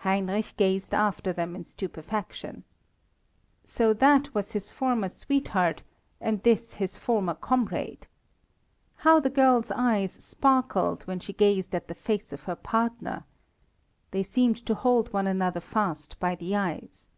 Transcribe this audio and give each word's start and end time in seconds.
Heinrich 0.00 0.52
gazed 0.58 0.92
after 0.92 1.32
them 1.32 1.56
in 1.56 1.64
stupefaction. 1.64 2.64
So 3.64 3.94
that 3.94 4.34
was 4.34 4.52
his 4.52 4.68
former 4.68 5.08
sweetheart, 5.08 5.82
and 6.20 6.42
this 6.42 6.74
his 6.74 6.98
former 6.98 7.32
comrade! 7.32 8.06
How 8.96 9.18
the 9.18 9.30
girl's 9.30 9.70
eyes 9.70 10.12
sparkled 10.12 11.04
when 11.04 11.20
she 11.20 11.32
gazed 11.32 11.74
at 11.74 11.88
the 11.88 11.94
face 11.94 12.34
of 12.34 12.42
her 12.42 12.54
partner! 12.56 13.24
They 14.10 14.22
seemed 14.22 14.66
to 14.66 14.74
hold 14.74 15.10
one 15.14 15.26
another 15.26 15.60
fast 15.60 16.20
by 16.20 16.34
the 16.34 16.54
eyes. 16.54 17.08